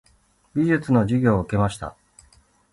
[0.55, 1.95] 美術の授業を受けました。